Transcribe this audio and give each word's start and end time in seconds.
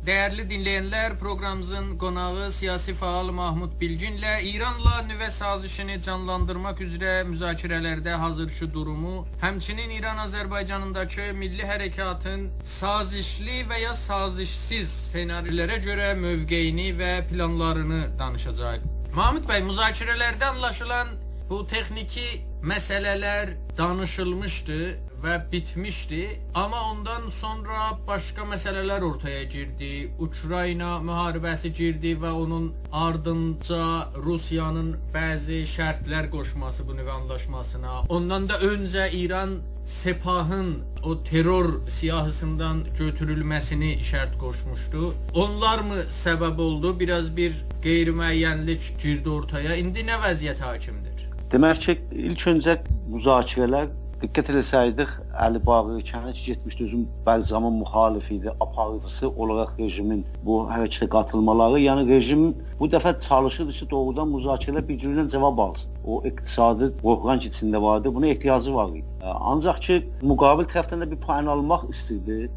Dəyərli 0.00 0.46
dinləyənlər, 0.48 1.18
proqramımızın 1.20 1.88
qonağı 2.00 2.46
siyasi 2.56 2.94
fəal 2.96 3.28
Mahmud 3.36 3.74
Bilginlə 3.80 4.38
İranla 4.48 5.02
nüvə 5.04 5.26
sazişini 5.34 5.98
canlandırmaq 6.06 6.80
üzrə 6.86 7.10
müzakirələrdə 7.28 8.14
hazırki 8.22 8.70
durumu, 8.72 9.26
həmçinin 9.42 9.92
İran-Azərbaycanındakı 9.98 11.26
milli 11.42 11.68
hərəkatın 11.68 12.46
sazişli 12.64 13.66
və 13.68 13.82
ya 13.82 13.92
sazişsiz 14.06 14.88
ssenarilərə 15.10 15.76
görə 15.84 16.14
mövqeyini 16.22 16.94
və 17.02 17.12
planlarını 17.28 18.00
danışacağıq. 18.22 18.88
Mahmud 19.20 19.44
bəy, 19.52 19.66
müzakirələrdə 19.68 20.48
anlaşılan 20.54 21.12
bu 21.52 21.60
texniki 21.66 22.40
məsələlər 22.64 23.52
danışılmışdı 23.76 24.80
və 25.24 25.52
bitmişdi. 25.52 26.22
Amma 26.54 26.80
ondan 26.90 27.28
sonra 27.28 27.98
başqa 28.06 28.42
məsələlər 28.52 29.04
ortaya 29.04 29.42
girdi. 29.44 30.10
Ukrayna 30.18 30.98
müharibəsi 31.04 31.72
girdi 31.76 32.14
və 32.22 32.30
onun 32.44 32.70
ardınca 32.92 33.82
Rusiyanın 34.26 34.94
bəzi 35.14 35.64
şərtlər 35.74 36.30
qoşması 36.30 36.88
bu 36.88 36.96
nüvə 37.00 37.18
anlaşmasına. 37.20 38.00
Ondan 38.08 38.48
da 38.48 38.60
öncə 38.60 39.10
İran 39.12 39.60
Sepahın 39.90 40.74
o 41.02 41.22
terror 41.24 41.88
siyahısından 41.88 42.84
götürülməsini 42.98 43.96
şərt 44.06 44.36
qoşmuşdu. 44.38 45.14
Onlar 45.34 45.78
mı 45.78 45.96
səbəb 46.14 46.60
oldu? 46.60 47.00
Biraz 47.00 47.36
bir 47.36 47.56
qeyri-müəyyənlik 47.82 48.92
girdi 49.02 49.28
ortaya. 49.28 49.74
İndi 49.76 50.04
nə 50.06 50.20
vəziyyət 50.22 50.62
hakimdir? 50.62 51.24
Demək 51.50 51.82
ki, 51.86 51.96
ilk 52.28 52.46
öncə 52.52 52.76
müzakirələr 53.10 53.90
diqqət 54.20 54.50
etsəydik, 54.52 55.12
Əli 55.40 55.60
Bağır 55.64 56.02
Kəniç 56.04 56.40
getmişdi 56.44 56.84
özün 56.84 57.04
bəzi 57.24 57.46
zaman 57.54 57.78
müxalif 57.80 58.26
idi, 58.34 58.52
aparıcısı 58.60 59.28
olaraq 59.30 59.70
rejimin 59.78 60.24
bu 60.44 60.58
hərəkətə 60.68 61.08
qatılmaları, 61.14 61.78
yəni 61.80 62.04
rejim 62.08 62.42
bu 62.80 62.88
dəfə 62.94 63.14
çalışırdı 63.26 63.72
ki, 63.78 63.88
doğrudan 63.90 64.28
müzakirə 64.34 64.82
bir 64.88 64.98
cürdən 65.00 65.30
cavab 65.32 65.62
alsın. 65.64 65.94
O 66.04 66.20
iqtisadi 66.28 66.90
qorxanc 67.00 67.46
içində 67.48 67.80
vardı, 67.82 68.14
buna 68.14 68.26
ehtiyacı 68.26 68.74
var 68.74 68.90
idi. 68.90 69.06
Ancaq 69.52 69.80
ki, 69.86 69.96
müqabil 70.22 70.68
tərəfdən 70.74 71.04
də 71.04 71.10
bir 71.10 71.20
payın 71.24 71.48
almaq 71.54 71.88
istirdi. 71.88 72.50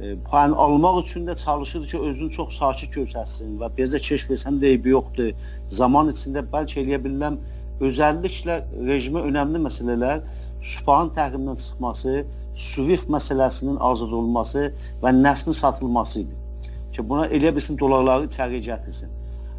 E, 0.00 0.14
payın 0.30 0.52
almaq 0.52 1.02
üçün 1.02 1.26
də 1.26 1.36
çalışırdı 1.44 1.86
ki, 1.86 1.98
özünü 1.98 2.30
çox 2.30 2.56
sakit 2.56 2.96
göstərsin 2.96 3.58
və 3.60 3.68
bizə 3.76 4.00
keşf 4.08 4.32
etsən 4.38 4.56
də 4.62 4.72
eybi 4.72 4.96
yoxdur. 4.96 5.36
Zaman 5.82 6.08
içində 6.16 6.46
bəlkə 6.56 6.80
eləyə 6.80 7.02
bilərəm 7.04 7.38
özəlliklə 7.82 8.60
rejimə 8.88 9.24
önəmli 9.28 9.60
məsələlər 9.66 10.22
Supahın 10.64 11.10
təhrimindən 11.16 11.58
çıxması, 11.60 12.22
Swift 12.54 13.10
məsələsinin 13.10 13.80
azad 13.82 14.12
olunması 14.12 14.70
və 15.02 15.12
neftin 15.22 15.52
satılması 15.52 16.20
idi. 16.20 16.36
Ki 16.94 17.08
buna 17.08 17.26
elə 17.26 17.50
bilsin 17.56 17.78
dolarları 17.78 18.30
içəriyə 18.30 18.62
gətirsin. 18.68 19.10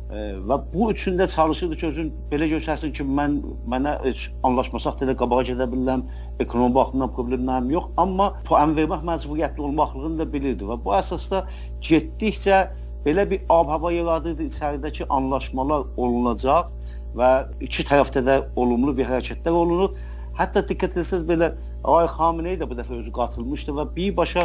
E, 0.06 0.22
və 0.48 0.58
bu 0.74 0.92
üçün 0.92 1.18
də 1.20 1.28
çalışırdı 1.28 1.76
ki, 1.82 1.88
özün 1.88 2.12
belə 2.32 2.48
göstərsin 2.54 2.94
ki, 2.96 3.04
mən 3.20 3.40
mənə 3.68 3.98
heç 4.06 4.30
anlaşmasaq 4.48 5.02
da 5.02 5.16
qabağa 5.18 5.44
gedə 5.50 5.68
bilirəm, 5.72 6.06
ekonomi 6.40 6.76
baxımından 6.76 7.14
problemlərim 7.18 7.72
yox, 7.74 7.90
amma 7.98 8.32
puan 8.48 8.78
vermək 8.78 9.04
məcburiyyətli 9.12 9.66
olmaqlığını 9.70 10.22
da 10.22 10.32
bilirdi 10.34 10.70
və 10.70 10.78
bu 10.86 10.94
əsasda 11.02 11.44
getdikcə 11.90 12.62
belə 13.06 13.30
bir 13.30 13.42
ab-hava 13.50 13.92
yaradırdı 13.94 14.50
içəridəki 14.50 15.06
anlaşmalar 15.14 15.86
olunacaq 15.98 16.72
və 17.16 17.32
iki 17.62 17.86
tərəfdə 17.88 18.26
də 18.26 18.38
olumlu 18.56 18.96
bir 18.98 19.10
hərəkətlər 19.10 19.64
olunur. 19.64 19.98
Hətta 20.36 20.66
diqqət 20.68 20.98
etsəz 21.00 21.22
belə 21.30 21.54
Ağay 21.88 22.10
Xameneyi 22.12 22.58
də 22.60 22.66
bu 22.68 22.76
dəfə 22.76 22.98
özü 22.98 23.12
qatılmışdı 23.16 23.72
və 23.78 23.86
birbaşa 23.96 24.44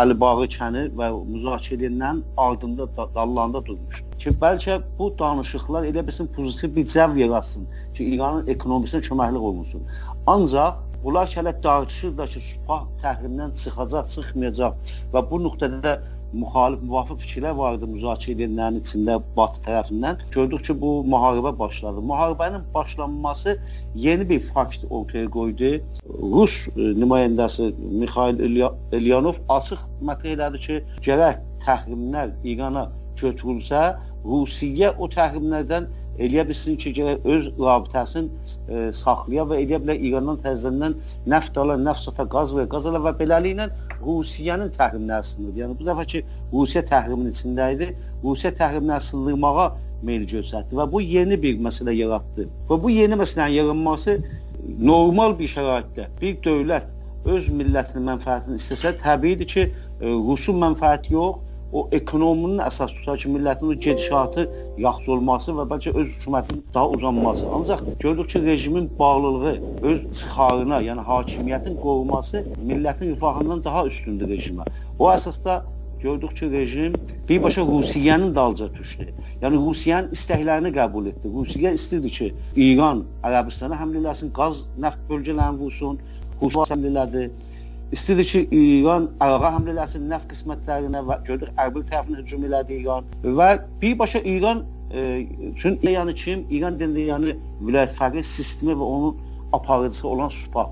Əli 0.00 0.14
Bağı 0.22 0.46
kəni 0.52 0.84
və 0.98 1.08
müzakirələrindən 1.32 2.20
ardında 2.38 2.86
dallarında 3.00 3.64
durmuşdu. 3.66 4.06
Ki 4.22 4.34
bəlkə 4.44 4.78
bu 5.00 5.08
danışıqlar 5.18 5.88
elə 5.88 6.06
bilsin 6.06 6.30
pozitiv 6.36 6.76
bir 6.76 6.86
cəv 6.94 7.18
yaratsın 7.18 7.66
ki, 7.96 8.06
İranın 8.14 8.46
ekonomisinə 8.54 9.02
köməklik 9.08 9.48
olunsun. 9.50 9.82
Ancaq 10.30 10.78
bunlar 11.02 11.26
hələ 11.34 11.56
tartışır 11.62 12.14
da 12.18 12.26
ki, 12.30 12.44
Supah 12.52 12.86
təhrimdən 13.02 13.58
çıxacaq, 13.58 14.14
çıxmayacaq 14.14 14.94
və 15.16 15.24
bu 15.30 15.42
nöqtədə 15.48 15.82
də 15.88 15.96
müxalif, 16.32 16.82
müvafiq 16.82 17.20
fikirlər 17.24 17.56
var 17.58 17.76
idi 17.78 17.88
müzakirə 17.90 18.34
edilənlərin 18.36 18.80
içində 18.80 19.18
Batı 19.36 19.62
tərəfindən. 19.66 20.22
Gördük 20.34 20.64
ki, 20.68 20.76
bu 20.80 20.92
müharibə 21.14 21.52
başladı. 21.58 22.04
Müharibənin 22.12 22.64
başlanması 22.74 23.58
yeni 23.94 24.28
bir 24.28 24.40
fakt 24.40 24.84
ortaya 24.90 25.30
qoydu. 25.30 25.72
Rus 26.34 26.58
e, 26.76 26.92
nümayəndəsi 27.02 27.72
Mikhail 28.02 28.40
Elyanov 28.92 29.42
açıq 29.58 29.86
məqam 30.08 30.34
elədi 30.36 30.64
ki, 30.66 30.82
gərək 31.06 31.40
təhrimlər 31.66 32.32
İrana 32.44 32.88
götürülsə, 33.20 33.82
Rusiya 34.24 34.92
o 34.98 35.08
təhrimlərdən 35.10 35.88
eləyə 36.22 36.44
bilsin 36.48 36.76
ki, 36.80 36.92
gərək 36.96 37.26
öz 37.34 37.46
rabitəsini 37.58 38.28
e, 38.68 38.82
saxlaya 38.96 39.46
və 39.48 39.60
eləyə 39.62 39.80
bilər 39.82 40.04
İrandan 40.08 40.40
təzədən 40.44 40.96
neft 41.32 41.58
ala, 41.58 41.78
neft 41.80 42.04
sata, 42.06 42.26
qaz 42.34 42.52
və 42.56 42.66
qaz 42.72 42.86
ala 42.90 43.00
və 43.06 43.14
beləliklə 43.20 43.68
Rusiyanın 44.06 44.70
təhriminə 44.76 45.22
sınırdı. 45.24 45.60
Yəni 45.62 45.78
bu 45.78 45.86
dəfəki 45.88 46.22
Rusiya 46.52 46.82
təhriminin 46.90 47.34
içində 47.34 47.68
idi. 47.74 47.90
Rusiya 48.24 48.52
təhriminə 48.58 49.00
sındırmağa 49.08 49.68
meyl 50.06 50.24
göstərdi 50.30 50.78
və 50.78 50.88
bu 50.92 51.00
yeni 51.00 51.38
bir 51.42 51.60
məsələ 51.66 51.94
yaratdı. 51.96 52.48
Və 52.70 52.80
bu 52.82 52.90
yeni 52.90 53.18
məsələnin 53.20 53.54
yaranması 53.60 54.18
normal 54.78 55.38
bir 55.38 55.50
şəraitdə 55.54 56.08
bir 56.20 56.36
dövlət 56.44 56.90
öz 57.32 57.48
millətinin 57.54 58.08
mənfəətini 58.10 58.58
istəsə, 58.58 58.96
təbiidir 59.02 59.48
ki, 59.52 59.66
e, 60.00 60.12
Rusun 60.26 60.58
mənfəəti 60.62 61.14
yox, 61.14 61.42
o 61.72 61.88
ekonominin 61.92 62.60
əsas 62.66 62.92
tutar 62.96 63.18
ki, 63.18 63.30
millətin 63.32 63.70
o 63.72 63.74
gedişatı 63.74 64.46
yaxşı 64.84 65.12
olması 65.16 65.54
və 65.56 65.66
bəlkə 65.70 65.92
öz 65.96 66.08
hökumətinin 66.16 66.62
daha 66.74 66.88
uzanması. 66.96 67.46
Ancaq 67.58 67.84
gördük 68.00 68.28
ki, 68.30 68.42
rejimin 68.42 68.90
bağlılığı 68.98 69.54
öz 69.82 70.00
çıxarına, 70.18 70.82
yəni 70.88 71.04
hakimiyyətin 71.10 71.78
qorunması 71.84 72.44
millətin 72.68 73.14
rifahından 73.14 73.64
daha 73.64 73.86
üstündür 73.86 74.28
rejimə. 74.28 74.66
O 74.98 75.08
əsasda 75.12 75.62
gördük 76.02 76.36
ki, 76.36 76.50
rejim 76.50 76.92
birbaşa 77.28 77.62
Rusiyanın 77.66 78.34
dalca 78.34 78.74
düşdü. 78.74 79.08
Yəni 79.42 79.60
Rusiyanın 79.66 80.12
istəklərini 80.16 80.74
qəbul 80.76 81.08
etdi. 81.08 81.32
Rusiya 81.34 81.72
istirdi 81.72 82.10
ki, 82.10 82.34
İran 82.56 83.04
Ərəbistana 83.24 83.78
həmlə 83.80 84.02
eləsin, 84.02 84.32
qaz, 84.36 84.66
neft 84.78 85.00
bölgələrini 85.08 85.58
vursun, 85.58 85.98
Rusiya 86.42 86.68
həmlə 86.74 86.92
elədi. 86.92 87.30
İstədi 87.92 88.24
ki, 88.24 88.40
İran 88.56 89.10
Əraqa 89.20 89.50
həmlə 89.52 89.74
eləsin 89.74 90.06
neft 90.08 90.30
qismətlərinə 90.30 91.02
və 91.04 91.18
gördük 91.26 91.58
Ərbil 91.60 91.82
tərəfinə 91.90 92.22
hücum 92.22 92.46
elədi 92.48 92.78
İran 92.80 93.10
və 93.36 93.48
birbaşa 93.82 94.22
İran 94.32 94.62
e, 94.88 95.02
üçün 95.50 95.76
yəni 95.84 96.14
kim? 96.16 96.46
İran 96.48 96.78
dilində 96.80 97.04
yəni 97.10 97.34
vilayət 97.60 97.92
fərqi 97.98 98.22
sistemi 98.24 98.78
və 98.80 98.88
onun 98.94 99.18
aparıcısı 99.58 100.08
olan 100.08 100.32
Supah. 100.32 100.70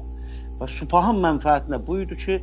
Və 0.62 0.68
Supahın 0.78 1.20
mənfəətinə 1.26 1.82
bu 1.86 1.98
idi 2.06 2.16
ki, 2.24 2.38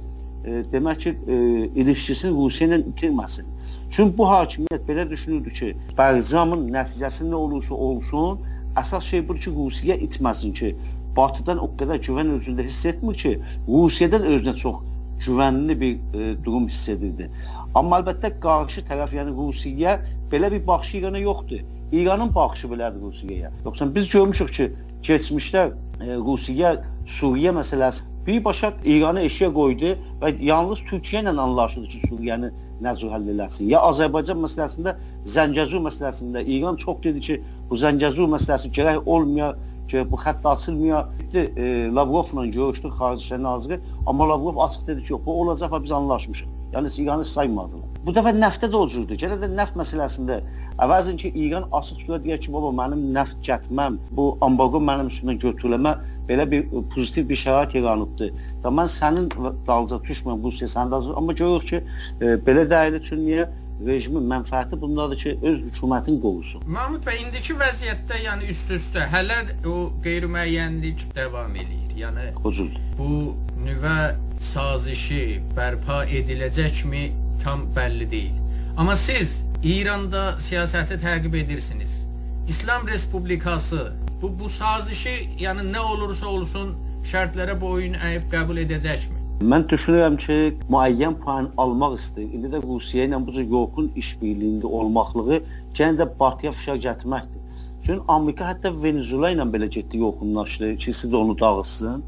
e, 0.46 0.62
demək 0.76 1.02
ki, 1.06 1.16
e, 1.26 1.40
ilişkisini 1.82 2.38
Rusiya 2.38 2.70
ilə 2.70 2.80
itirməsin. 2.92 3.50
Çünki 3.90 4.18
bu 4.18 4.30
hakimiyyət 4.30 4.86
belə 4.92 5.08
düşünürdü 5.10 5.56
ki, 5.62 5.72
Bərzamın 5.98 6.70
nəticəsi 6.78 7.26
nə 7.32 7.42
olursa 7.42 7.74
olsun, 7.74 8.46
əsas 8.78 9.10
şey 9.10 9.26
budur 9.26 9.42
ki, 9.48 9.58
Rusiya 9.58 9.98
itməsin 10.06 10.54
ki, 10.54 10.76
Batıdan 11.18 11.62
o 11.64 11.72
qədər 11.80 12.02
güvən 12.08 12.36
özündə 12.38 12.68
hiss 12.68 12.86
etmir 12.86 13.18
ki, 13.18 13.38
Rusiyadan 13.68 14.28
özünə 14.34 14.56
çox 14.58 14.84
güvənli 15.26 15.80
bir 15.82 15.96
e, 15.96 16.36
durum 16.46 16.68
hiss 16.70 16.90
edirdi. 16.94 17.30
Amma 17.76 18.02
əlbəttə 18.02 18.36
qarşı 18.44 18.86
tərəf, 18.90 19.16
yəni 19.18 19.34
Rusiya 19.38 19.98
belə 20.32 20.52
bir 20.54 20.68
baxışı 20.68 20.98
İrana 20.98 21.24
yoxdur. 21.24 21.66
İranın 21.92 22.36
baxışı 22.36 22.68
belədir 22.68 23.02
Rusiyaya. 23.02 23.52
Yoxsa 23.66 23.96
biz 23.96 24.10
görmüşük 24.10 24.54
ki, 24.54 24.72
keçmişdə 25.04 25.66
e, 26.02 26.16
Rusiya 26.16 26.76
Suriyə 27.08 27.56
məsələsi 27.56 28.04
birbaşa 28.28 28.74
İranı 28.86 29.24
eşiyə 29.24 29.54
qoydu 29.54 29.94
və 30.22 30.34
yalnız 30.44 30.80
Türkiyə 30.90 31.24
ilə 31.24 31.34
anlaşıldı 31.40 31.88
ki, 31.94 32.02
Suriyəni 32.10 32.52
nəzər 32.84 33.14
həll 33.16 33.30
eləsin. 33.34 33.70
Ya 33.72 33.80
Azərbaycan 33.88 34.42
məsələsində, 34.44 34.94
Zəngəzur 35.36 35.82
məsələsində 35.88 36.44
İran 36.46 36.76
çox 36.84 37.00
dedi 37.04 37.24
ki, 37.28 37.38
bu 37.70 37.80
Zəngəzur 37.80 38.28
məsələsi 38.36 38.74
gərək 38.76 39.08
olmaya 39.08 39.54
ki, 39.88 40.06
bu 40.12 40.16
xətt 40.16 40.46
açılmaya. 40.54 41.08
E, 41.34 41.92
Lavrovla 41.96 42.46
görüşdük 42.46 42.94
Xarici 42.94 43.44
naziri, 43.44 43.80
amma 44.06 44.30
Lavrov 44.30 44.58
açıq 44.58 44.88
dedi 44.88 45.02
ki, 45.04 45.12
yox, 45.14 45.22
bu 45.26 45.42
olacaq 45.42 45.72
və 45.72 45.84
biz 45.84 45.92
anlaşmışıq. 45.92 46.48
Yəni 46.74 47.02
İranı 47.02 47.26
saymadılar. 47.26 47.86
Bu 48.06 48.12
dəfə 48.16 48.32
nəftə 48.36 48.68
də 48.72 48.76
o 48.76 48.88
cürdür. 48.92 49.18
Gələ 49.20 49.38
də 49.42 49.48
nəft 49.52 49.78
məsələsində 49.80 50.38
əvəzin 50.84 51.18
ki, 51.20 51.32
İran 51.36 51.66
açıq 51.80 52.02
tutura 52.02 52.20
deyək 52.24 52.46
ki, 52.46 52.54
baba 52.54 52.72
mənim 52.76 53.06
nəft 53.16 53.40
gətməm, 53.48 53.98
bu 54.12 54.26
ambargo 54.48 54.82
mənim 54.90 55.10
üstümdən 55.12 55.40
götürüləmə 55.44 55.94
belə 56.30 56.46
bir 56.52 56.68
pozitiv 56.94 57.30
bir 57.30 57.40
şərait 57.44 57.76
yaranıbdır. 57.78 58.34
Da 58.64 58.74
mən 58.80 58.92
sənin 58.92 59.30
dalca 59.68 60.00
düşməm 60.10 60.44
bu 60.44 60.52
dalca, 60.52 61.16
amma 61.16 61.34
görürük 61.34 61.68
ki, 61.68 61.82
e, 62.22 62.36
belə 62.48 62.68
dəyilir 62.72 63.00
üçün 63.04 63.24
niyə? 63.28 63.48
Rejimin 63.86 64.26
mənfəəti 64.32 64.80
bundadır 64.82 65.18
ki, 65.24 65.34
öz 65.42 65.60
hökumətini 65.68 66.22
qorusun. 66.22 66.64
Mahmud 66.78 67.04
bəy, 67.06 67.22
indiki 67.26 67.54
vəziyyətdə, 67.60 68.22
yəni 68.26 68.50
üst-üstə 68.54 69.06
hələ 69.14 69.40
o 69.66 69.76
qeyri-müəyyənlik 70.06 71.06
davam 71.16 71.56
eləyir. 71.56 71.84
Yəni 71.98 72.32
Hocul. 72.44 72.70
bu 72.98 73.36
nüvə 73.66 74.16
sazişi 74.40 75.42
bərpa 75.58 76.04
ediləcəkmi 76.06 77.04
tam 77.44 77.66
bəlli 77.76 78.10
deyil. 78.12 78.36
Amma 78.78 78.96
siz 78.96 79.42
İranda 79.64 80.36
siyasəti 80.40 81.00
təqib 81.02 81.34
edirsiniz. 81.38 82.08
İslam 82.48 82.88
Respublikası 82.88 83.94
bu 84.22 84.40
bu 84.40 84.50
sazişi, 84.50 85.30
yəni 85.40 85.66
nə 85.74 85.80
olursa 85.80 86.26
olsun 86.28 86.76
şərtlərə 87.06 87.60
boyun 87.62 87.94
əyib 87.94 88.30
qəbul 88.32 88.62
edəcəkmi? 88.66 89.17
Mən 89.38 89.68
düşünürəm 89.70 90.16
ki, 90.18 90.36
müəyyən 90.74 91.16
payın 91.22 91.52
almaq 91.62 91.92
istəyir. 92.00 92.32
İndi 92.34 92.50
də 92.50 92.62
Rusiya 92.64 93.04
ilə 93.06 93.20
bu 93.22 93.34
cür 93.36 93.44
yoxun 93.52 93.90
işbirliyində 94.02 94.66
olmaqlığı 94.66 95.36
yenə 95.78 96.00
də 96.00 96.08
Batıya 96.20 96.52
fişar 96.52 96.80
gətirməkdir. 96.86 97.60
Çünki 97.84 98.02
Amerika 98.10 98.48
hətta 98.50 98.72
Venezuela 98.84 99.30
ilə 99.36 99.46
belə 99.54 99.68
getdi 99.76 100.02
yoxunlaşdı 100.02 100.72
ki, 100.82 100.94
siz 100.94 101.12
də 101.12 101.20
onu 101.20 101.36
dağıtsın. 101.38 102.02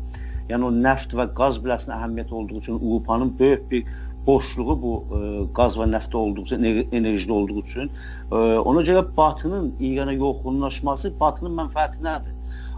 Yəni 0.49 0.65
o 0.65 0.71
neft 0.73 1.13
və 1.13 1.27
qaz 1.37 1.59
biləsinin 1.61 1.93
əhəmiyyəti 1.99 2.33
olduğu 2.39 2.63
üçün 2.63 2.79
Avropanın 2.79 3.35
böyük 3.39 3.71
bir 3.71 3.85
boşluğu 4.25 4.79
bu 4.81 4.95
e, 5.19 5.21
qaz 5.53 5.77
və 5.77 5.85
neftdə 5.91 6.17
olduğu 6.17 6.47
üçün, 6.47 6.63
ener- 6.63 6.87
enerjide 6.91 7.33
olduğu 7.33 7.59
üçün 7.59 7.91
e, 8.31 8.35
ona 8.71 8.81
görə 8.89 9.05
Batının 9.17 9.75
İrana 9.79 10.17
yoxunlaşması 10.17 11.13
Batının 11.19 11.53
mənfəəti 11.61 12.01
nədir? 12.09 12.33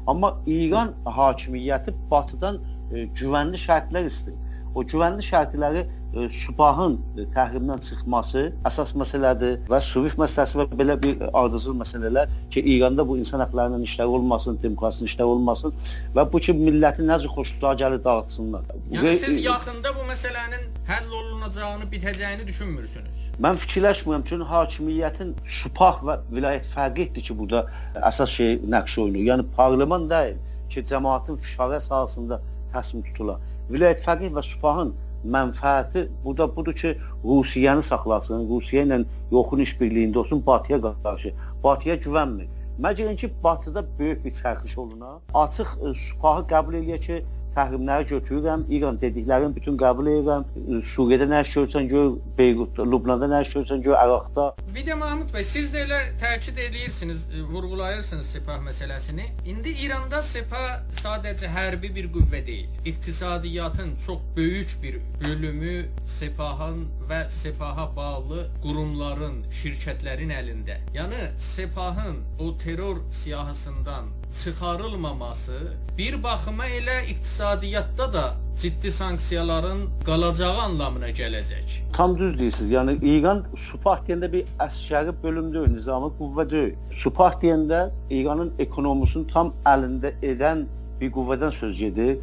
Amma 0.07 0.35
İran 0.45 0.93
hakimiyyəti 1.05 1.95
Batıdan 2.11 2.59
e, 2.93 3.07
güvənli 3.17 3.59
şərtlər 3.61 4.07
istəyir. 4.11 4.37
O 4.75 4.83
güvənli 4.87 5.23
şərtləri 5.27 5.81
e, 5.83 6.27
Subahın 6.31 6.93
e, 7.19 7.25
təhrimdən 7.35 7.81
çıxması 7.83 8.43
əsas 8.69 8.93
məsələdir 9.01 9.57
və 9.71 9.79
Suriq 9.83 10.15
məsələsi 10.21 10.59
və 10.61 10.65
belə 10.79 10.95
bir 11.01 11.25
ardıcıl 11.27 11.75
məsələlər 11.81 12.31
ki, 12.53 12.63
İranda 12.75 13.03
bu 13.07 13.17
insan 13.19 13.43
hüquqlarının 13.43 13.83
işləri 13.83 14.13
olmasın, 14.19 14.59
demokrasinin 14.63 15.11
işləri 15.11 15.27
olmasın 15.33 15.75
və 16.15 16.25
bu 16.31 16.39
ki, 16.45 16.55
millətin 16.55 17.11
necə 17.11 17.31
xoşluğa 17.35 17.73
gəlir 17.83 18.03
dağıtsınlar. 18.05 18.63
Yəni 18.93 19.09
Və- 19.09 19.17
siz 19.25 19.41
yaxında 19.43 19.91
bu 19.97 20.07
məsələnin 20.11 20.69
həll 20.87 21.11
olunacağını, 21.19 21.89
bitəcəyini 21.91 22.47
düşünmürsünüz. 22.47 23.19
Mən 23.41 23.59
fikirləşmirəm 23.63 24.23
çünki 24.29 24.47
hakimiyyətin 24.53 25.35
Supah 25.59 25.99
və 26.07 26.17
vilayət 26.31 26.67
fərqidir 26.75 27.27
ki, 27.27 27.35
burada 27.39 27.65
əsas 28.07 28.31
şey 28.39 28.59
nəqş 28.71 28.97
oynayır. 29.03 29.27
Yəni 29.33 29.45
parlament 29.57 30.09
deyil 30.11 30.39
ki, 30.71 30.83
cəmaətin 30.91 31.39
fişarə 31.43 31.79
əsasında 31.81 32.39
təsmin 32.73 33.03
tutula. 33.07 33.37
Vilayət 33.71 34.03
fərqi 34.05 34.31
və 34.35 34.43
Supahın 34.47 34.93
mənfəəti 35.35 36.07
burada 36.23 36.47
budur 36.55 36.73
ki, 36.73 36.95
Rusiyanı 37.23 37.83
saxlasın, 37.85 38.47
Rusiya 38.49 38.85
ilə 38.87 39.03
yoxun 39.31 39.61
işbirliyində 39.65 40.23
olsun 40.23 40.43
Batıya 40.45 40.81
qarşı. 40.81 41.33
Batıya 41.63 41.95
güvənmir. 42.05 42.49
Məgər 42.81 43.15
ki, 43.21 43.29
Batıda 43.43 43.83
böyük 43.99 44.25
bir 44.25 44.31
çərxiş 44.31 44.77
oluna, 44.81 45.19
açıq 45.33 45.75
e, 45.85 45.93
Supahı 46.07 46.47
qəbul 46.53 46.79
eləyir 46.79 47.01
ki, 47.05 47.17
təhrimləri 47.55 48.07
götürürəm, 48.09 48.65
İran 48.69 48.99
dediklərini 49.01 49.55
bütün 49.55 49.77
qəbul 49.79 50.09
edirəm. 50.11 50.45
Suriyədə 50.93 51.27
nə 51.31 51.41
iş 51.45 51.55
görürsən 51.57 51.89
gör, 51.91 52.13
Beyrutda, 52.37 52.85
Lübnanda 52.93 53.29
nə 53.31 53.41
iş 53.45 53.55
görürsən 53.55 53.83
gör, 53.85 53.97
Əraqda. 53.99 54.47
Bir 54.75 54.85
də 54.87 54.97
Mahmud 54.99 55.33
bəy, 55.35 55.45
siz 55.47 55.71
də 55.73 55.85
elə 55.85 55.99
təkid 56.21 56.59
edirsiniz, 56.67 57.27
e, 57.29 57.43
vurğulayırsınız 57.53 58.25
Sepah 58.25 58.61
məsələsini. 58.67 59.27
İndi 59.45 59.75
İranda 59.85 60.21
Sepah 60.23 60.81
sadəcə 61.03 61.51
hərbi 61.55 61.93
bir 61.95 62.11
qüvvə 62.13 62.45
deyil. 62.47 62.69
İqtisadiyyatın 62.85 63.95
çox 64.05 64.19
böyük 64.37 64.77
bir 64.83 64.99
bölümü 65.23 65.85
Sepahın 66.05 66.87
və 67.11 67.21
Sepaha 67.29 67.89
bağlı 67.95 68.45
qurumların, 68.63 69.41
şirkətlərin 69.59 70.31
əlində. 70.31 70.77
Yəni 70.95 71.21
Sepahın 71.39 72.21
o 72.39 72.57
terror 72.57 73.01
siyahısından 73.11 74.05
çıxarılmaması 74.43 75.57
bir 75.97 76.23
baxıma 76.23 76.67
elə 76.67 76.97
iqtisadiyyatda 77.11 78.13
da 78.13 78.25
ciddi 78.61 78.91
sanksiyaların 78.91 79.81
qalacağı 80.05 80.61
anlamına 80.67 81.09
gələcək. 81.09 81.67
Tam 81.93 82.17
düz 82.19 82.39
deyirsiniz. 82.39 82.71
Yəni 82.71 82.93
İran 83.15 83.43
Supah 83.57 83.99
deyəndə 84.07 84.31
bir 84.31 84.45
əskəri 84.67 85.15
bölüm 85.23 85.51
deyil, 85.53 85.73
nizami 85.75 86.13
qüvvə 86.19 86.49
deyil. 86.51 86.77
Supah 87.03 87.35
deyəndə 87.41 87.89
İranın 88.09 88.53
ekonomisini 88.59 89.27
tam 89.33 89.51
əlində 89.65 90.13
edən 90.23 90.63
bir 91.01 91.11
qüvvədən 91.11 91.51
söz 91.59 91.77
gedir 91.77 92.17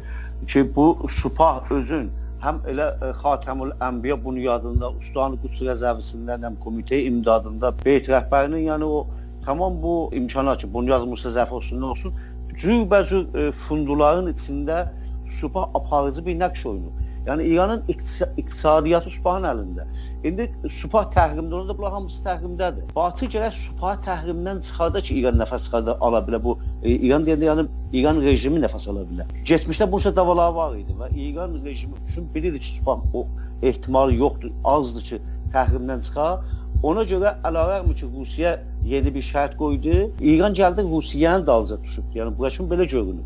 ki, 0.47 0.75
bu 0.75 1.09
Supah 1.21 1.71
özün 1.71 2.09
həm 2.43 2.61
elə 2.71 2.87
e, 3.03 3.11
Xatəmül 3.21 3.73
Ənbiya 3.83 4.17
bunyadında, 4.23 4.91
Ustanı 5.01 5.39
Quds 5.43 5.63
rəzəvisindən, 5.67 6.45
həm 6.47 6.57
komitə 6.63 6.99
imdadında 7.09 7.73
Beyt 7.83 8.09
rəhbərinin 8.11 8.65
yəni 8.69 8.87
o 8.87 9.05
tamam 9.45 9.81
bu 9.83 9.95
imkanlar 10.15 10.59
ki, 10.61 10.69
bunyad 10.73 11.07
Musa 11.07 11.31
Zəfər 11.35 11.59
olsun, 11.59 12.13
cürbəcür 12.59 13.27
e, 13.35 13.51
funduların 13.65 14.31
içində 14.33 14.87
Supah 15.29 15.69
aparıcı 15.77 16.25
bir 16.25 16.39
nəqş 16.39 16.65
oynayır. 16.65 17.08
Yəni 17.29 17.43
İranın 17.43 17.81
iqtisa- 17.93 18.29
iqtisadiyyatı 18.37 19.09
Supahın 19.13 19.43
əlində. 19.45 19.83
İndi 20.23 20.47
Supah 20.69 21.03
təhrimdə 21.13 21.53
olanda 21.53 21.77
bunlar 21.77 21.91
hamısı 21.91 22.23
təhrimdədir. 22.25 22.87
Batı 22.95 23.27
gərək 23.33 23.59
Supah 23.65 23.99
təhrimdən 24.07 24.61
çıxarda 24.65 25.01
ki, 25.01 25.17
İran 25.19 25.37
nəfəs 25.41 25.67
çıxarda 25.67 25.97
ala 26.01 26.23
bilər. 26.25 26.41
Bu 26.43 26.57
e, 26.83 26.89
İran 26.89 27.27
deyəndə 27.27 27.45
yəni 27.51 27.67
İran 27.93 28.21
rejimi 28.25 28.63
nəfəs 28.65 28.89
ala 28.89 29.05
bilər. 29.11 29.29
Keçmişdə 29.49 29.91
bu 29.91 29.99
davalar 30.21 30.53
var 30.53 30.75
idi 30.75 30.95
və 31.01 31.11
İran 31.25 31.61
rejimi 31.65 31.93
üçün 32.07 32.33
bilirdi 32.33 32.59
ki, 32.59 32.71
Supah 32.77 32.97
o 33.13 33.27
ehtimal 33.61 34.11
yoxdur, 34.11 34.51
azdır 34.63 35.03
ki, 35.09 35.21
təhrimdən 35.53 36.01
çıxar. 36.07 36.41
Ona 36.83 37.03
görə 37.03 37.35
əlavə 37.43 37.93
ki, 37.93 38.09
Rusiya 38.17 38.57
yeni 38.89 39.13
bir 39.15 39.23
şərt 39.23 39.55
qoydu. 39.57 39.95
İran 40.21 40.53
gəldi 40.53 40.83
Rusiyanın 40.91 41.47
dalınca 41.47 41.77
düşüb. 41.83 42.03
Yəni 42.15 42.37
bura 42.37 42.49
kimi 42.49 42.69
belə 42.73 42.85
görünür. 42.89 43.25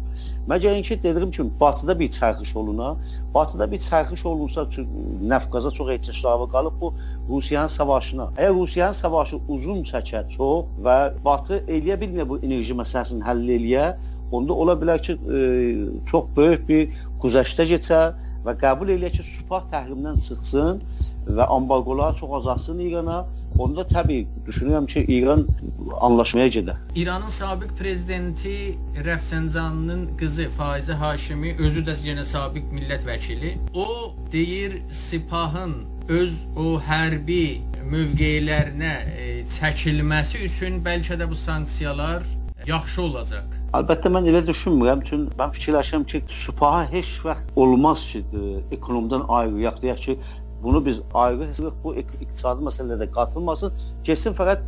Məgər 0.49 0.81
ki, 0.83 0.99
dediyim 1.03 1.31
kimi 1.31 1.51
Batıda 1.59 1.99
bir 1.99 2.09
çərxiş 2.11 2.55
oluna, 2.57 2.95
Batıda 3.35 3.71
bir 3.71 3.79
çərxiş 3.87 4.25
olunsa 4.27 4.67
Nəfqaza 5.33 5.73
çox 5.73 5.89
ehtiyacları 5.95 6.49
qalıb 6.55 6.81
bu 6.81 6.93
Rusiyanın 7.29 7.67
savaşına. 7.67 8.29
Əgər 8.37 8.55
Rusiyanın 8.59 8.97
savaşı 9.03 9.39
uzun 9.47 9.83
çəkər 9.91 10.29
çox 10.37 10.65
və 10.85 10.97
Batı 11.25 11.63
eləyə 11.67 11.99
bilmir 12.01 12.29
bu 12.29 12.39
enerji 12.43 12.75
məsələsini 12.81 13.23
həll 13.29 13.55
eləyə, 13.57 13.93
onda 14.33 14.53
ola 14.53 14.73
bilər 14.81 15.01
ki, 15.05 15.13
e, 15.37 15.39
çox 16.11 16.29
böyük 16.37 16.67
bir 16.69 17.01
güzəştə 17.23 17.67
keçər 17.69 18.13
və 18.45 18.55
qəbul 18.59 18.91
eləyək 18.95 19.19
ki, 19.19 19.25
Supah 19.37 19.63
təhrimdən 19.71 20.19
çıxsın 20.27 20.81
və 21.37 21.47
ambargolar 21.57 22.15
çox 22.19 22.31
azalsın 22.41 22.79
İrana. 22.79 23.23
Onda 23.57 23.87
təbii 23.87 24.27
düşünürəm 24.47 24.87
ki, 24.87 25.05
İran 25.07 25.47
anlaşmaya 26.01 26.47
gedər. 26.47 26.77
İranın 26.95 27.29
sabiq 27.29 27.75
prezidenti 27.79 28.75
Rəfsəncanının 29.05 30.17
qızı 30.17 30.47
Faizə 30.57 30.97
Haşimi 30.97 31.55
özü 31.59 31.85
də 31.85 31.95
yenə 32.07 32.25
sabiq 32.25 32.71
millət 32.73 33.05
vəkili. 33.05 33.55
O 33.73 34.13
deyir 34.31 34.81
Sipahın 34.89 35.75
öz 36.09 36.33
o 36.57 36.79
hərbi 36.89 37.61
mövqelərinə 37.91 38.93
e, 39.17 39.27
çəkilməsi 39.57 40.45
üçün 40.47 40.81
bəlkə 40.85 41.19
də 41.19 41.29
bu 41.29 41.35
sanksiyalar 41.35 42.25
yaxşı 42.67 43.01
olacaq. 43.01 43.59
Əlbəttə 43.73 44.09
mən 44.13 44.27
elə 44.29 44.43
düşünmürəm, 44.45 45.01
çünki 45.07 45.37
mən 45.39 45.53
fikirləşirəm 45.55 46.03
ki, 46.09 46.21
Supaha 46.29 46.83
heç 46.91 47.09
vaxt 47.25 47.55
olmaz 47.57 48.03
ki, 48.11 48.21
e, 48.21 48.41
ekonomidən 48.77 49.25
ayrıyaq 49.39 49.79
deyək 49.81 50.03
ki, 50.05 50.17
bunu 50.63 50.85
biz 50.85 51.01
ayrı 51.13 51.47
hesab 51.47 51.75
bu 51.83 51.95
iqtisadi 51.95 52.65
məsələlərdə 52.67 53.09
qatılmasın, 53.17 53.73
keçsin 54.07 54.37
fəqət 54.37 54.63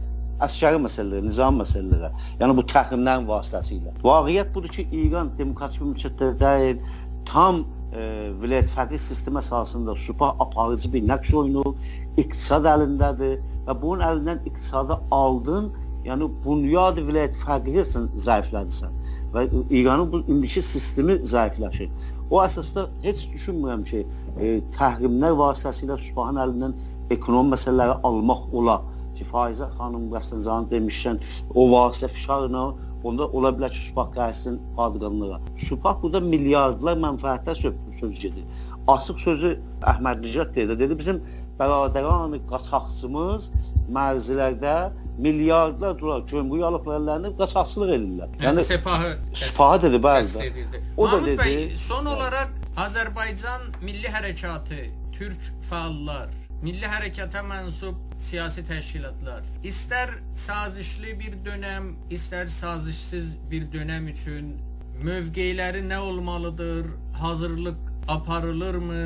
əskəri 0.45 0.81
məsələlərə, 0.83 1.23
nizam 1.29 1.61
məsələlərə. 1.61 2.11
Yəni 2.41 2.57
bu 2.57 2.65
təhrimlərin 2.71 3.27
vasitəsilə. 3.29 3.95
Vaqiət 4.03 4.51
budur 4.55 4.75
ki, 4.75 4.87
İran 4.91 5.31
demokratik 5.39 5.81
bir 5.81 5.91
müddətdə 5.93 6.31
deyil, 6.41 6.81
tam 7.29 7.63
e, 7.93 8.09
vilayət 8.43 8.73
fərqi 8.75 8.99
sistem 8.99 9.39
əsasında 9.39 9.95
Supah 10.07 10.35
aparıcı 10.43 10.91
bir 10.93 11.07
nəqş 11.11 11.33
oynayır, 11.41 11.95
iqtisad 12.23 12.67
əlindədir 12.75 13.39
və 13.69 13.77
bunun 13.81 14.03
əlindən 14.09 14.43
iqtisadı 14.51 14.99
aldın, 15.15 15.71
yəni 16.05 16.29
bunyad 16.43 16.99
vilayət 17.07 17.37
fərqlisin 17.41 18.11
zəiflədirsən 18.27 18.93
və 19.35 19.43
İranın 19.69 20.11
bu 20.11 20.21
indiki 20.31 20.61
sistemi 20.63 21.17
zəifləşir. 21.27 21.89
O 22.31 22.39
əsasda 22.43 22.87
heç 23.03 23.25
düşünmürəm 23.33 23.83
ki, 23.89 24.03
e, 24.39 24.51
təhrimlər 24.77 25.35
vasitəsilə 25.41 25.97
Supahın 26.07 26.39
əlindən 26.45 26.75
ekonomi 27.15 27.55
məsələləri 27.55 27.99
almaq 28.09 28.47
olar. 28.53 28.85
Ki, 29.15 29.27
Faizə 29.31 29.67
xanım 29.77 30.09
Rəfsəncanı 30.15 30.71
demişkən, 30.71 31.21
o 31.53 31.67
vasitə 31.71 32.11
fişarla 32.15 32.65
onda 33.05 33.27
ola 33.37 33.51
bilər 33.55 33.73
ki, 33.75 33.81
Supah 33.89 34.09
gəlsin 34.15 34.57
padqanlığa. 34.77 35.41
Supah 35.67 35.99
burada 36.01 36.23
milyardlar 36.25 36.97
mənfəətlər 37.03 37.59
söz, 37.61 37.75
söz 38.13 38.21
gedir. 38.21 38.43
Açıq 38.87 39.19
sözü 39.19 39.51
Əhməd 39.81 40.21
Nicat 40.21 40.55
dedi, 40.55 40.79
dedi 40.79 40.99
bizim 40.99 41.21
bəradəran 41.59 42.37
qaçaqçımız 42.51 43.49
mərzilərdə 43.97 44.75
milyardlar 45.17 45.99
dolar 45.99 46.23
gömrük 46.31 46.63
alıb 46.69 46.87
əllərini 46.97 47.33
qaçaqçılıq 47.39 47.95
edirlər. 47.97 48.29
Yəni 48.43 48.63
Sepahı 48.63 49.11
Supahı 49.33 49.81
dedi 49.81 50.03
edirdi. 50.49 50.83
O 50.97 51.07
da 51.11 51.11
Mahmud 51.11 51.27
bəy, 51.27 51.57
dedi- 51.57 51.77
son 51.77 52.05
olaraq 52.05 52.49
Azərbaycan 52.77 53.61
Milli 53.81 54.07
Hərəkatı, 54.07 54.81
türk 55.15 55.53
fəallar, 55.69 56.27
milli 56.65 56.87
hərəkata 56.87 57.43
mənsub 57.45 57.97
siyasi 58.21 58.63
təşkilatlar 58.67 59.43
istər 59.63 60.15
sazişli 60.39 61.13
bir 61.19 61.35
dönəm, 61.45 61.91
istər 62.15 62.47
sazişsiz 62.51 63.35
bir 63.51 63.67
dönəm 63.73 64.07
üçün 64.13 64.55
mövqeləri 65.03 65.83
nə 65.85 65.99
olmalıdır? 65.99 66.87
Hazırlıq 67.19 67.84
aparılırmı? 68.07 69.05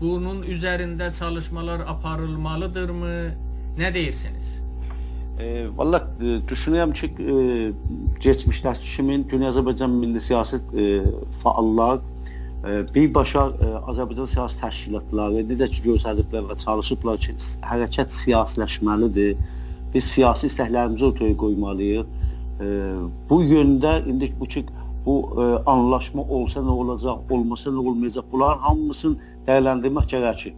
Bunun 0.00 0.42
üzərində 0.42 1.12
çalışmalar 1.18 1.80
aparılmalıdırmı? 1.88 3.16
Nə 3.78 3.94
deyirsiniz? 3.94 4.60
E, 5.38 5.66
Valla 5.76 5.98
e, 6.20 6.24
düşünürəm 6.48 6.92
ki, 6.94 7.06
e, 7.06 7.36
geçmişdəki 8.22 8.90
kimin 8.96 9.24
Güney 9.30 9.48
Azərbaycan 9.48 9.90
milli 9.90 10.20
siyasi 10.20 10.60
e, 10.76 10.84
fəallar 11.42 11.98
e, 11.98 12.84
birbaşa 12.94 13.46
e, 13.48 13.70
Azərbaycan 13.90 14.30
siyasi 14.30 14.60
təşkilatları 14.60 15.42
necə 15.48 15.70
ki 15.70 15.82
göstəriblər 15.88 16.46
və 16.52 16.58
çalışıblar 16.62 17.18
ki, 17.24 17.34
hərəkət 17.66 18.14
siyasiləşməlidir. 18.20 19.34
Biz 19.94 20.12
siyasi 20.12 20.50
istəklərimizi 20.50 21.08
ortaya 21.10 21.34
qoymalıyıq. 21.42 22.30
E, 22.62 22.70
bu 23.30 23.42
yöndə 23.42 24.00
indi 24.10 24.30
bu 24.38 24.46
ki 24.46 24.66
bu 25.06 25.14
e, 25.36 25.46
anlaşma 25.70 26.22
olsa 26.22 26.60
nə 26.60 26.74
olacaq, 26.82 27.24
olmasa 27.30 27.70
nə 27.70 27.86
olmayacaq. 27.88 28.28
Bunların 28.32 28.62
hamısını 28.68 29.32
dəyərləndirmək 29.46 30.10
gərəkir. 30.12 30.54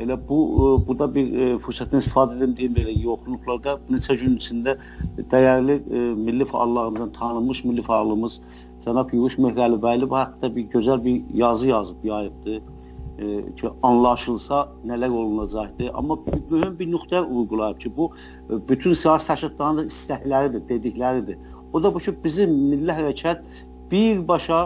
Elə 0.00 0.16
bu 0.28 0.38
e, 0.64 0.72
bu 0.88 0.96
da 0.98 1.08
bir 1.14 1.32
e, 1.32 1.48
fürsətdən 1.64 2.04
istifadə 2.04 2.38
edim 2.38 2.56
deyim 2.56 2.76
belə 2.78 2.94
yoxluqlarda 3.04 3.78
neçə 3.92 4.16
gün 4.22 4.38
içində 4.40 4.76
dəyərli 5.32 5.80
e, 5.80 6.04
milli 6.26 6.46
fəallarımızdan 6.52 7.12
tanınmış 7.18 7.64
milli 7.68 7.84
fəalımız 7.86 8.40
cənab 8.84 9.12
Yürüş 9.16 9.38
Mehəlibəyli 9.44 10.08
bu 10.10 10.16
haqqda 10.16 10.54
bir 10.56 10.68
gözəl 10.74 11.04
bir 11.04 11.22
yazı 11.42 11.68
yazıb 11.68 12.04
yayıbdı. 12.04 12.60
E, 13.20 13.54
ki 13.56 13.68
anlaşılsa 13.82 14.68
nələr 14.86 15.10
olunacaqdı. 15.10 15.90
Amma 15.94 16.16
mühüm 16.50 16.78
bir 16.78 16.88
nöqtə 16.88 17.20
vurğulayıb 17.28 17.80
ki, 17.80 17.96
bu 17.96 18.12
e, 18.50 18.68
bütün 18.68 18.94
siyasi 18.94 19.28
təşkilatların 19.32 19.78
da 19.78 19.84
istəkləridir, 19.92 20.62
dedikləridir. 20.68 21.36
O 21.72 21.82
da 21.82 21.94
bu 21.94 21.98
ki, 21.98 22.14
bizim 22.24 22.54
milli 22.70 22.96
hərəkat 22.96 23.42
birbaşa 23.90 24.60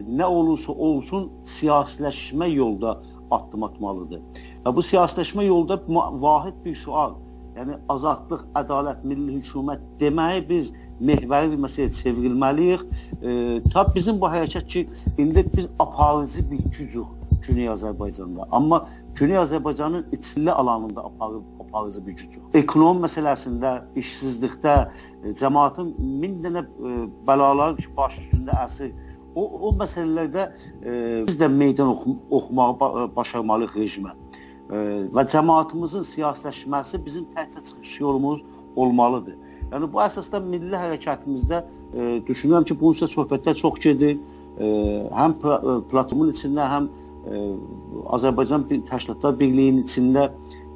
nə 0.00 0.24
olursa 0.24 0.72
olsun 0.72 1.30
siyasiləşmə 1.44 2.48
yolda 2.52 2.98
addım 3.30 3.66
atmalıdır. 3.68 4.22
Və 4.64 4.74
bu 4.76 4.84
siyasiləşmə 4.84 5.44
yolda 5.46 5.78
vahid 6.22 6.56
bir 6.64 6.74
şüar, 6.74 7.14
yəni 7.58 7.76
azadlıq, 7.92 8.46
ədalət, 8.58 9.04
milli 9.04 9.38
hökumət 9.38 9.84
deməyi 10.00 10.42
biz 10.48 10.72
mehvəri 11.00 11.52
bir 11.52 11.62
məsələyə 11.66 11.94
çevrilməliyik. 12.00 12.84
E, 13.22 13.30
ta 13.72 13.86
bizim 13.94 14.20
bu 14.20 14.30
hərəkət 14.32 14.66
ki, 14.74 14.86
indi 15.18 15.46
biz 15.56 15.68
aparıcı 15.78 16.50
bir 16.50 16.66
gücük 16.78 17.19
Güney 17.46 17.68
Azərbaycanda. 17.68 18.48
Amma 18.50 18.86
Güney 19.14 19.36
Azərbaycanın 19.36 20.06
içli 20.12 20.52
alanında 20.52 21.04
aparı, 21.04 21.40
aparıcı 21.60 22.06
bir 22.06 22.12
gücük. 22.12 22.42
Ekonomi 22.54 23.04
məsələsində, 23.06 23.72
işsizlikdə, 23.96 24.74
e, 25.24 25.34
cəmaətin 25.40 25.94
min 26.20 26.40
dənə 26.44 26.64
e, 26.66 26.94
bəlalar 27.28 27.76
ki, 27.80 27.88
baş 27.96 28.18
üstündə 28.22 28.56
əsir 28.64 28.92
o, 29.34 29.44
o 29.44 29.72
məsələlərdə 29.78 30.46
e, 30.82 30.92
biz 31.28 31.38
də 31.40 31.48
meydan 31.52 31.92
oxum 31.94 32.18
oxumağı 32.30 32.78
ba 32.80 32.90
başarmalıyıq 33.16 33.76
rejimə. 33.82 34.14
E, 34.70 34.80
və 35.14 35.26
cəmaətimizin 35.32 36.06
siyasiləşməsi 36.06 37.04
bizim 37.04 37.28
təkcə 37.36 37.62
çıxış 37.66 38.00
yolumuz 38.00 38.42
olmalıdır. 38.76 39.36
Yəni 39.72 39.90
bu 39.92 40.02
əsasda 40.02 40.42
milli 40.44 40.76
hərəkətimizdə 40.76 41.62
e, 41.62 42.10
düşünürəm 42.28 42.66
ki, 42.66 42.78
bunun 42.80 42.98
üstə 42.98 43.10
söhbətlər 43.14 43.58
çox 43.62 43.80
gedir. 43.82 44.18
E, 44.58 44.66
həm 45.14 45.38
pla 45.42 45.60
e, 45.60 45.76
platformun 45.90 46.34
içində, 46.34 46.66
həm 46.70 46.90
e, 46.90 46.99
Azərbaycan 47.30 48.66
təşkilatlar 48.88 49.36
birliyinin 49.38 49.84
içində 49.84 50.28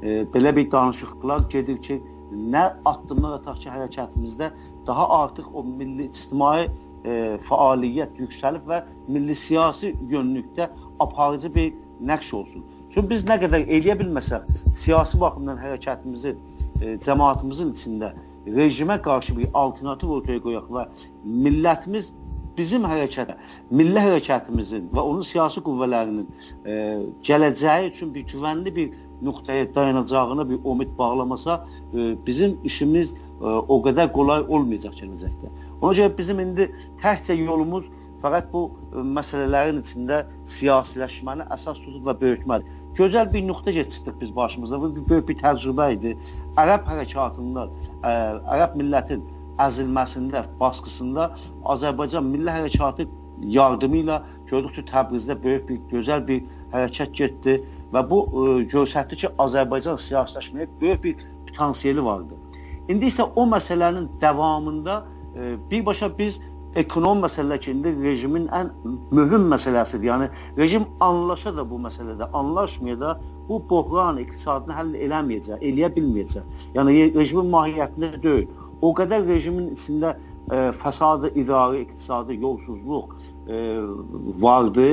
e, 0.03 0.23
belə 0.35 0.55
bir 0.57 0.71
danışıqlar 0.71 1.49
gedir 1.51 1.81
ki, 1.83 2.01
nə 2.55 2.65
addımlar 2.89 3.39
ataq 3.41 3.63
ki, 3.65 3.71
hərəkətimizdə 3.75 4.51
daha 4.87 5.09
artıq 5.23 5.49
o 5.55 5.65
milli 5.67 6.09
ictimai 6.11 6.67
e, 6.67 7.39
fəaliyyət 7.49 8.21
yüksəlib 8.23 8.69
və 8.71 8.83
milli 9.09 9.35
siyasi 9.35 9.95
yönlükdə 10.11 10.69
aparıcı 11.01 11.55
bir 11.55 11.73
nəqş 12.11 12.35
olsun. 12.41 12.65
Çünki 12.95 13.11
biz 13.11 13.27
nə 13.27 13.39
qədər 13.43 13.67
eləyə 13.67 13.99
bilməsək, 14.03 14.47
siyasi 14.79 15.21
baxımdan 15.21 15.59
hərəkətimizi 15.63 16.35
e, 16.35 16.97
cəmaətimizin 17.07 17.75
içində 17.75 18.13
rejimə 18.47 19.01
qarşı 19.03 19.37
bir 19.39 19.49
alternativ 19.55 20.11
ortaya 20.19 20.43
qoyaq 20.47 20.69
və 20.77 20.85
millətimiz 21.25 22.13
bizim 22.57 22.85
hərəkətə, 22.89 23.37
milli 23.71 24.01
hərəkətimizin 24.01 24.91
və 24.95 25.03
onun 25.03 25.25
siyasi 25.27 25.63
qüvvələrinin 25.65 26.27
e, 26.67 26.77
gələcəyi 27.27 27.91
üçün 27.93 28.15
bir 28.15 28.27
güvənli 28.31 28.75
bir 28.77 28.95
nöqtəyə 29.25 29.75
dayanacağına 29.75 30.49
bir 30.51 30.59
umid 30.65 30.95
bağlamasa, 30.99 31.65
e, 31.95 32.15
bizim 32.27 32.59
işimiz 32.65 33.15
e, 33.15 33.19
o 33.45 33.81
qədər 33.87 34.13
kolay 34.13 34.47
olmayacaq 34.49 34.97
gələcəkdə. 35.03 35.53
Ona 35.81 35.93
görə 35.99 36.17
bizim 36.19 36.41
indi 36.45 36.71
təkcə 37.03 37.37
yolumuz 37.39 37.91
fəqət 38.25 38.49
bu 38.53 38.65
e, 38.71 39.05
məsələlərin 39.19 39.83
içində 39.83 40.23
siyasiləşməni 40.57 41.49
əsas 41.55 41.81
tutub 41.85 42.09
və 42.09 42.17
böyütməli. 42.23 42.81
Gözəl 42.99 43.31
bir 43.33 43.45
nöqtə 43.51 43.75
keçirdik 43.77 44.21
biz 44.21 44.35
başımıza. 44.37 44.81
Bu 44.81 44.95
bir 44.97 45.09
böyük 45.11 45.29
bir 45.29 45.41
təcrübə 45.43 45.91
idi. 45.97 46.15
Ərəb 46.61 46.87
hərəkatında, 46.89 47.67
ə, 48.01 48.15
ərəb 48.57 48.79
millətin 48.81 49.25
əzilməsində, 49.63 50.45
baskısında 50.61 51.31
Azərbaycan 51.75 52.27
milli 52.31 52.51
hərəkatı 52.51 53.07
yardımı 53.55 54.03
ilə 54.05 54.21
gördük 54.51 54.79
ki, 54.79 54.87
Təbrizdə 54.91 55.37
böyük 55.43 55.69
bir 55.69 55.81
gözəl 55.93 56.27
bir 56.29 56.43
hərəkət 56.73 57.15
getdi 57.19 57.59
və 57.95 58.05
bu 58.11 58.25
ə, 58.25 58.47
göstərdi 58.71 59.21
ki, 59.25 59.33
Azərbaycan 59.43 60.01
siyasiləşməyə 60.01 60.69
böyük 60.81 61.05
bir 61.05 61.29
potansiyeli 61.49 62.05
vardı. 62.05 62.39
İndi 62.89 63.09
isə 63.09 63.25
o 63.37 63.47
məsələnin 63.49 64.09
davamında 64.21 65.05
e, 65.35 65.55
birbaşa 65.71 66.11
biz 66.19 66.41
ekonom 66.77 67.23
məsələlər 67.23 67.61
ki, 67.63 67.73
indi 67.73 67.93
rejimin 68.03 68.49
ən 68.53 68.71
mühüm 69.15 69.47
məsələsidir. 69.53 70.09
Yəni 70.11 70.29
rejim 70.59 70.87
anlaşa 71.01 71.55
da 71.57 71.65
bu 71.71 71.79
məsələdə, 71.87 72.29
anlaşmaya 72.33 73.01
da 73.01 73.13
bu 73.49 73.61
böhran 73.71 74.19
iqtisadını 74.25 74.77
həll 74.79 74.93
eləməyəcək, 75.07 75.63
eləyə 75.63 75.93
bilməyəcək. 75.97 76.65
Yəni 76.75 76.97
re- 76.99 77.13
rejimin 77.19 77.53
mahiyyətində 77.55 78.23
deyil. 78.23 78.49
O 78.85 78.93
qədər 78.97 79.25
rejimin 79.29 79.71
içində 79.73 80.15
e, 80.53 80.57
fəsadı, 80.77 81.31
idarə, 81.41 81.81
iqtisadi, 81.87 82.37
yolsuzluq 82.43 83.15
e, 83.49 83.61
vardı. 84.45 84.89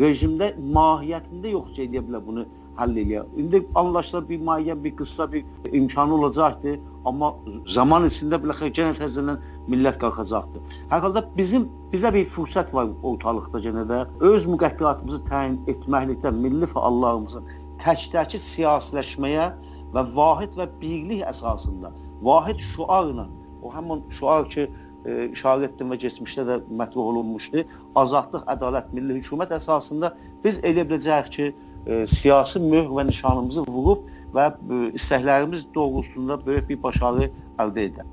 Rejimdə 0.00 0.54
mahiyyətində 0.76 1.52
yox 1.52 1.72
ki, 1.74 1.88
eləyə 1.88 2.04
bilər 2.06 2.24
bunu 2.24 2.46
həll 2.78 2.96
eləyə. 3.02 3.24
İndi 3.38 3.60
anlaşılan 3.80 4.28
bir 4.28 4.40
müəyyən 4.48 4.84
bir 4.84 4.96
qısa 4.96 5.32
bir 5.32 5.44
imkanı 5.72 6.14
olacaqdı, 6.14 6.78
amma 7.04 7.34
zaman 7.74 8.08
içində 8.08 8.40
biləxə 8.42 8.70
yenə 8.70 8.96
təzədən 8.98 9.42
millət 9.70 10.00
qalxacaqdı. 10.02 10.62
Hər 10.92 11.04
halda 11.04 11.24
bizim 11.36 11.68
bizə 11.92 12.12
bir 12.14 12.26
fürsət 12.36 12.72
var 12.74 12.90
ortalıqda 13.02 13.60
yenə 13.68 13.84
də 13.90 14.00
öz 14.30 14.48
müqəddəratımızı 14.54 15.20
təyin 15.28 15.60
etməklikdə 15.70 16.32
milli 16.40 16.70
fəallarımızın 16.72 17.52
tək-təkli 17.84 18.40
siyasiləşməyə 18.40 19.50
və 19.94 20.02
vahid 20.16 20.56
və 20.58 20.66
birlik 20.80 21.22
əsasında, 21.28 21.92
vahid 22.24 22.58
şüarla, 22.58 23.28
o 23.62 23.72
həmin 23.74 24.02
şüar 24.10 24.48
ki, 24.48 24.68
e, 25.04 25.28
işarə 25.36 25.68
etdim 25.68 25.92
və 25.92 25.98
keçmişdə 26.00 26.46
də 26.48 26.58
mətbuh 26.80 27.12
olunmuşdu. 27.12 27.64
Azadlıq, 28.00 28.46
ədalət, 28.54 28.90
milli 28.96 29.20
hökumət 29.20 29.54
əsasında 29.58 30.14
biz 30.44 30.58
elə 30.64 30.86
biləcəyik 30.88 31.30
ki, 31.36 31.52
e, 31.86 32.06
siyasi 32.06 32.60
möh 32.60 32.88
və 32.98 33.06
nişanımızı 33.10 33.66
vurub 33.68 34.08
və 34.34 34.50
e, 34.50 34.80
istəklərimiz 34.98 35.66
doğrultusunda 35.74 36.40
böyük 36.46 36.68
bir 36.68 36.82
başarı 36.82 37.30
əldə 37.58 37.88
edək. 37.88 38.02